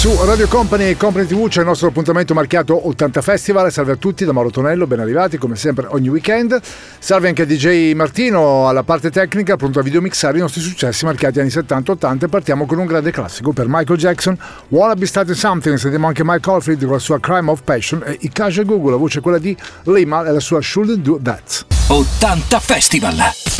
[0.00, 3.70] Su Radio Company e Company TV c'è il nostro appuntamento marchiato 80 Festival.
[3.70, 6.58] Salve a tutti da Mauro Tonello, ben arrivati come sempre ogni weekend.
[6.98, 11.40] Salve anche a DJ Martino alla parte tecnica, pronto a videomixare i nostri successi marchiati
[11.40, 14.38] anni 70-80 e partiamo con un grande classico per Michael Jackson.
[14.68, 18.16] Wanna Be Starting Something, sentiamo anche Mike Oldfield con la sua Crime of Passion e
[18.20, 21.66] Ikaja Google, la voce è quella di Lima e la sua Shouldn't Do That.
[21.88, 23.59] 80 Festival!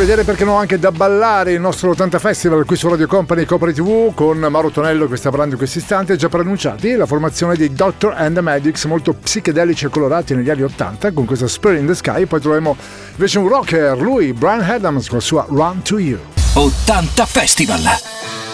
[0.00, 3.74] vedere perché no anche da ballare il nostro 80 Festival qui su Radio Company Copri
[3.74, 6.16] TV con Mauro Tonello che sta parlando in questi istanti.
[6.16, 10.62] Già preannunciati la formazione di Doctor and the Medics, molto psichedelici e colorati negli anni
[10.62, 12.24] 80 con questa Spirit in the Sky.
[12.24, 12.76] Poi troveremo
[13.10, 16.18] invece un rocker, lui, Brian Adams, con la sua Run to You.
[16.54, 18.49] 80 Festival!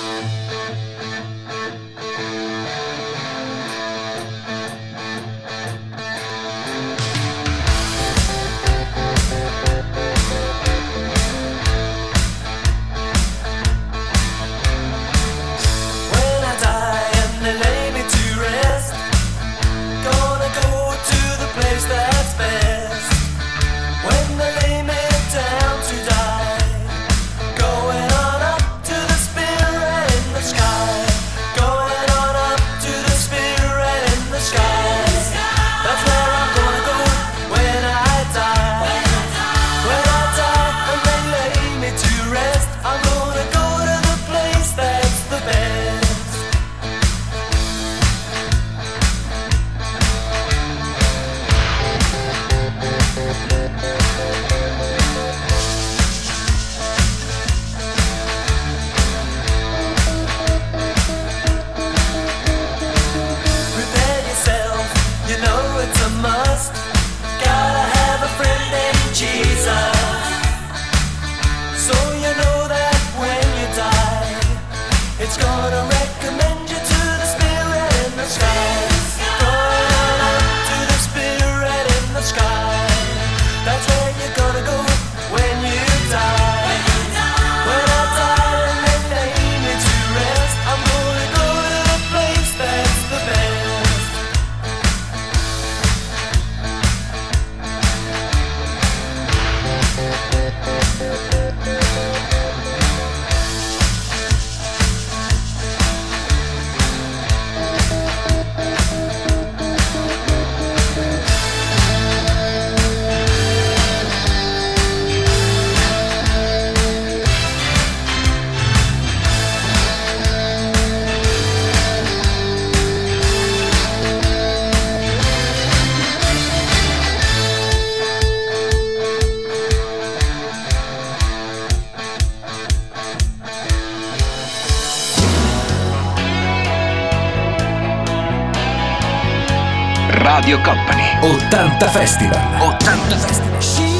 [142.59, 143.96] 80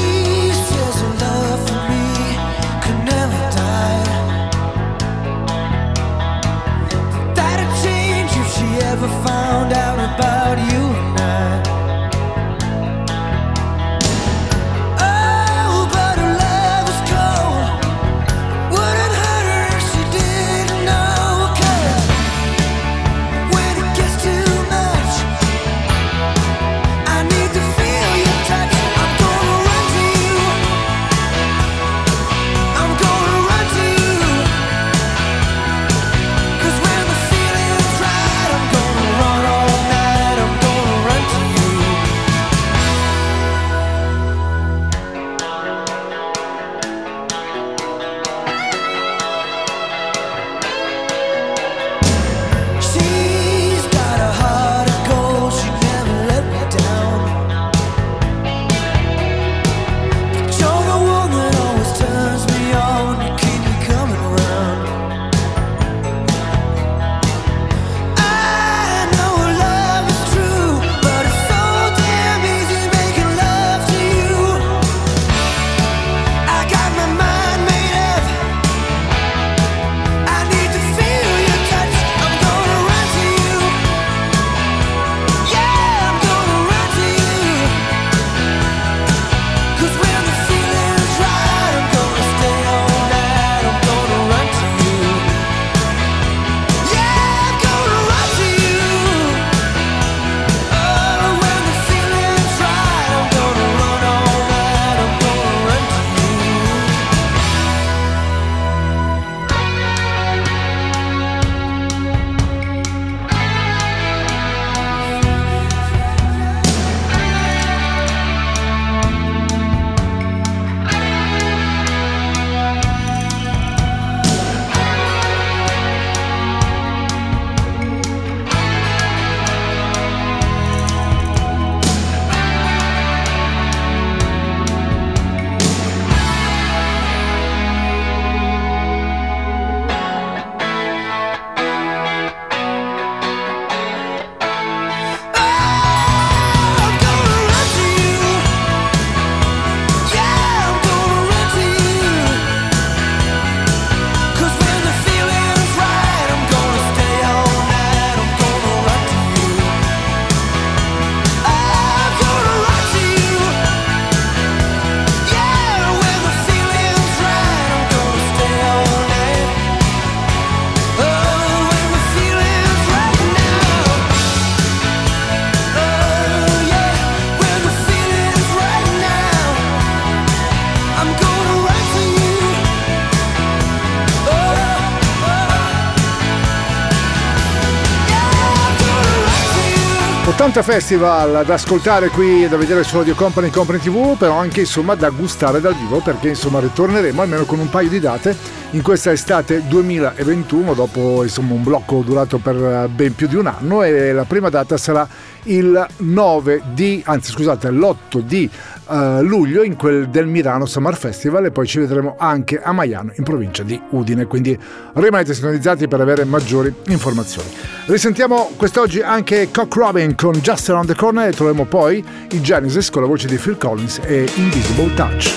[190.47, 194.61] 80 festival da ascoltare qui e da vedere su Radio Company Company TV, però anche
[194.61, 198.33] insomma da gustare dal vivo perché insomma ritorneremo almeno con un paio di date
[198.71, 203.47] in questa estate 2021 dopo insomma un blocco durato per eh, ben più di un
[203.47, 205.05] anno e la prima data sarà
[205.43, 208.49] il 9 di, anzi scusate, l'8 di
[208.89, 213.11] eh, luglio in quel del Milano Summer Festival e poi ci vedremo anche a Maiano
[213.15, 214.57] in provincia di Udine, quindi
[214.93, 217.49] rimanete sintonizzati per avere maggiori informazioni.
[217.85, 222.89] Risentiamo quest'oggi anche Cock Robin con Just Around the Corner e troveremo poi i Genesis
[222.89, 225.31] con la voce di Phil Collins e Invisible Touch.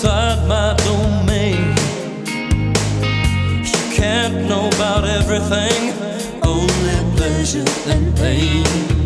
[0.00, 1.74] Inside my domain.
[3.64, 5.92] You can't know about everything,
[6.44, 8.97] only pleasure and pain.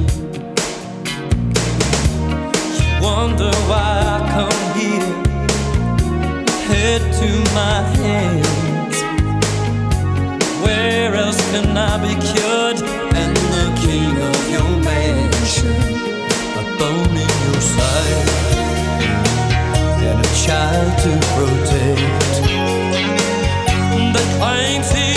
[3.23, 5.12] Wonder why I come here,
[6.71, 8.97] head to my hands.
[10.64, 12.79] Where else can I be cured?
[13.21, 15.76] And the king of your mansion
[16.61, 18.29] a bone in your side
[20.09, 22.35] and a child to protect
[24.14, 25.12] that claims he's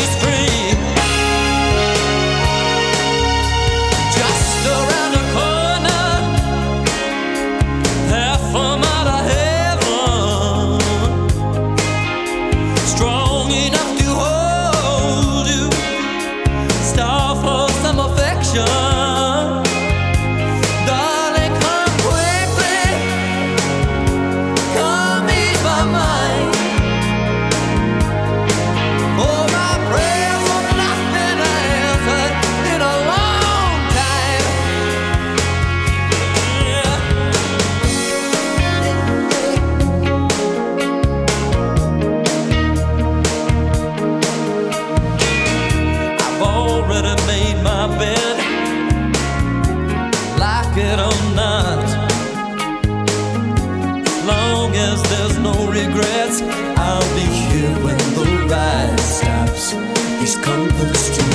[55.76, 56.42] regrets.
[56.78, 59.74] I'll be here when the ride stops.
[60.20, 61.35] These comforts to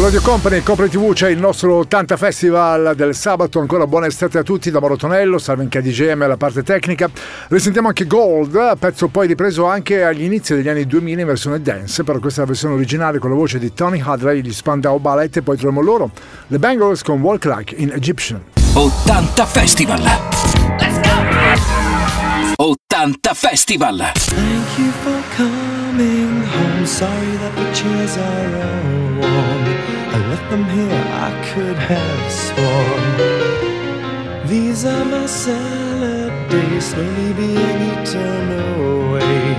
[0.00, 3.60] Su Radio Company e Company TV c'è il nostro 80 Festival del sabato.
[3.60, 7.10] Ancora buona estate a tutti da Mauro Tonello, salve anche a DJM alla parte tecnica.
[7.48, 12.02] Risentiamo anche Gold, pezzo poi ripreso anche agli inizi degli anni 2000 in versione dance,
[12.02, 15.36] però questa è la versione originale con la voce di Tony Hadley, gli Spandau Ballet
[15.36, 16.10] e poi troviamo loro,
[16.46, 18.42] le Bangles con Walk Like in Egyptian.
[18.72, 20.00] 80 Festival.
[22.56, 23.98] 80 Festival.
[24.14, 26.86] Thank you for coming home.
[26.86, 29.59] Sorry that the chairs are all warm.
[30.40, 33.04] Left them here, I could have sworn.
[34.48, 39.54] These are my salad days, slowly being eaten away.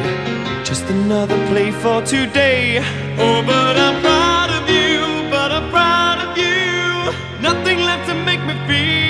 [0.64, 2.80] Just another play for today.
[3.20, 7.14] Oh, but I'm proud of you, but I'm proud of you.
[7.42, 9.01] Nothing left to make me feel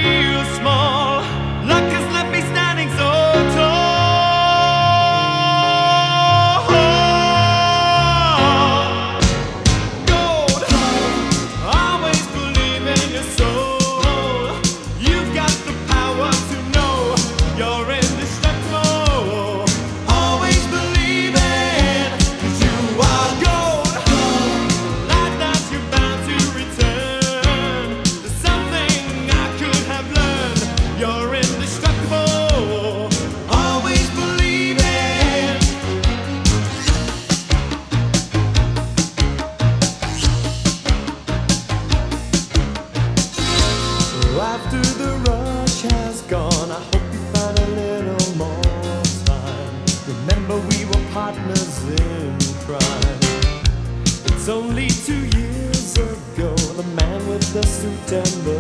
[57.54, 58.60] the suit and the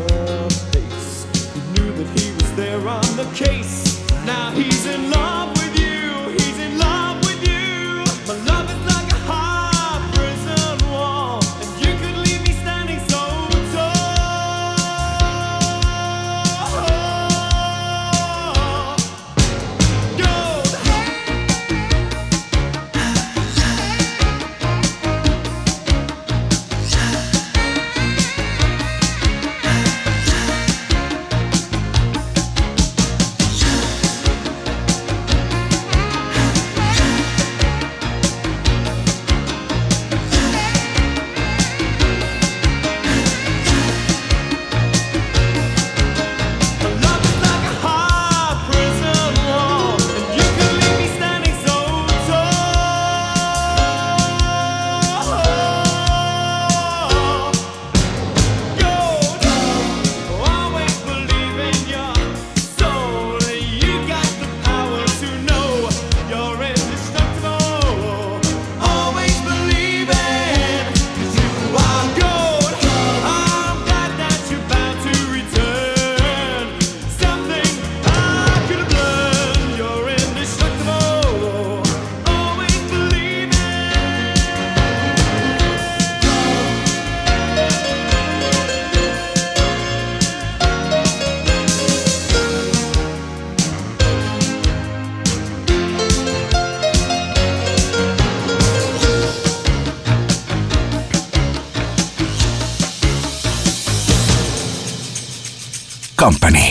[0.73, 1.25] face.
[1.53, 4.05] He knew that he was there on the case.
[4.25, 4.70] Now he's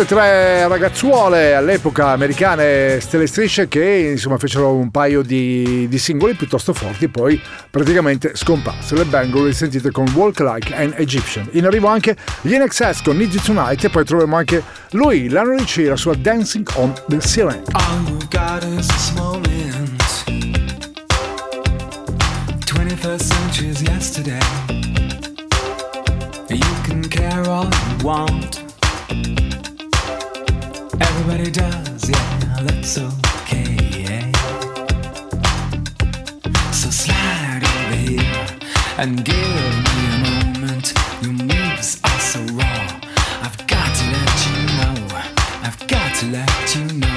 [0.00, 6.34] queste tre ragazzuole all'epoca americane stelle strisce che insomma fecero un paio di, di singoli
[6.34, 7.38] piuttosto forti poi
[7.70, 8.94] praticamente scomparse.
[8.94, 11.48] Le Bangle le sentite con Walk Like an Egyptian.
[11.52, 15.50] In arrivo anche gli NXS con Need You Tonight e poi troviamo anche lui, Lano
[15.50, 17.62] Ricci, la sua Dancing on the Ceiling
[28.02, 28.59] All
[31.00, 33.76] Everybody does, yeah, that's okay.
[34.04, 34.30] Yeah.
[36.72, 38.46] So slide over here
[38.98, 40.92] and give me a moment.
[41.22, 43.00] Your moves are so raw.
[43.42, 44.94] I've got to let you know.
[45.62, 47.09] I've got to let you know.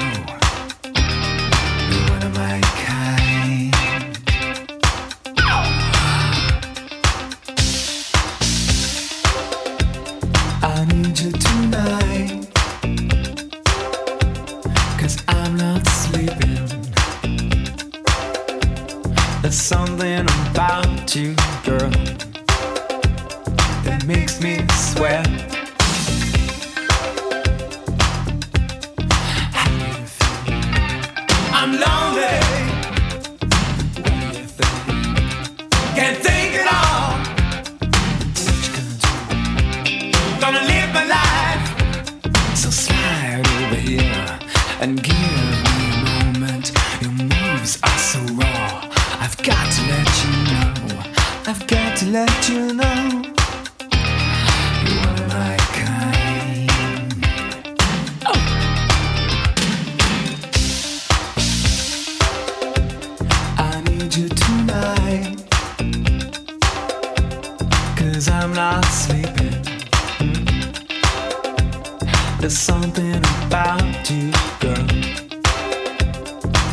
[68.54, 69.50] not sleeping.
[72.38, 74.86] There's something about you, girl,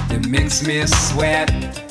[0.09, 1.90] that makes me sweat.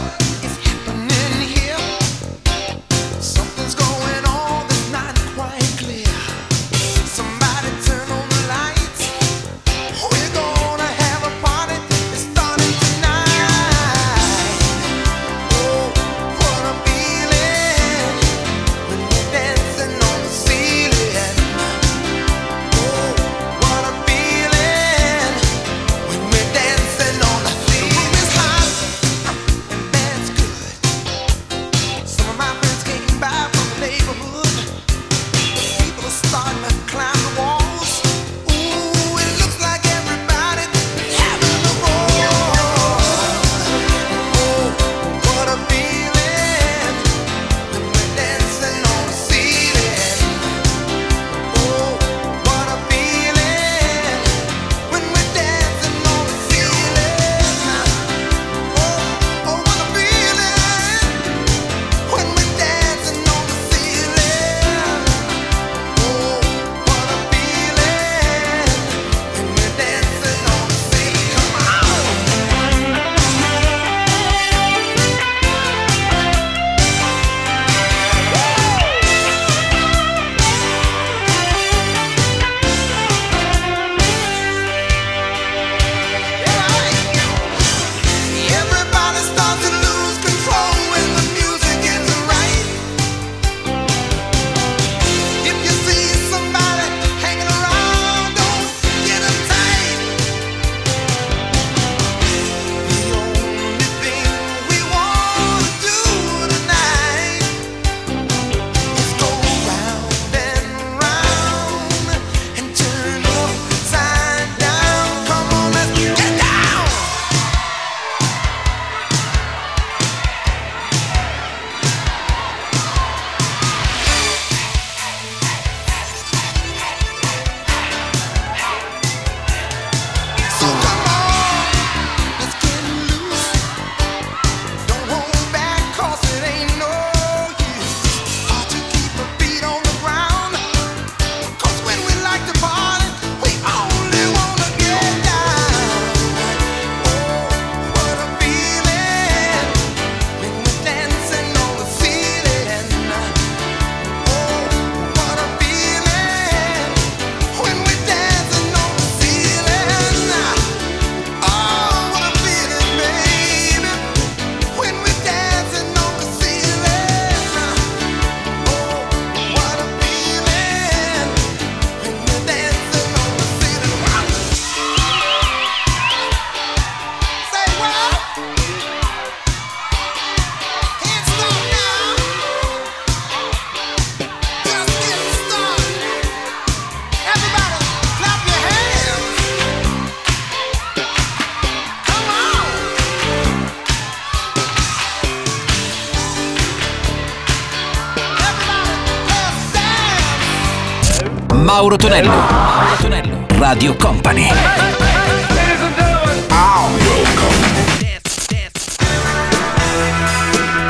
[201.81, 202.29] Mauro Tonello.
[202.29, 203.45] Mauro Tonello.
[203.57, 204.47] Radio Company.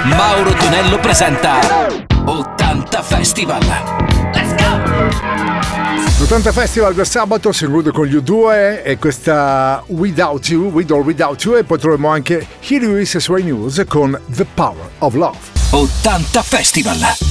[0.04, 1.60] Mauro Tonello presenta
[2.26, 3.62] 80 Festival.
[4.34, 6.24] Let's go!
[6.26, 11.06] 80 Festival del sabato si conclude con gli U2 e questa Without You, With or
[11.06, 15.38] Without You e poi troviamo anche Here Is Ray News con The Power of Love.
[15.70, 17.31] 80 Festival.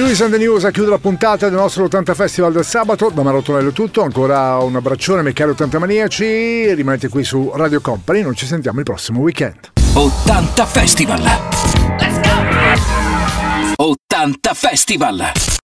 [0.00, 3.10] Luis and the News a chiudere la puntata del nostro 80 Festival del sabato.
[3.10, 4.02] Da Mauro Tonello è tutto.
[4.02, 6.72] Ancora un abbraccione, miei cari 80 maniaci.
[6.74, 8.22] Rimanete qui su Radio Company.
[8.22, 9.70] Noi ci sentiamo il prossimo weekend.
[9.92, 11.20] 80 Festival.
[11.98, 13.84] Let's go!
[13.84, 15.58] 80 Festival.